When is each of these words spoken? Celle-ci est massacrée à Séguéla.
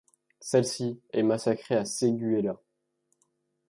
Celle-ci 0.39 0.99
est 1.13 1.21
massacrée 1.21 1.75
à 1.75 1.85
Séguéla. 1.85 2.57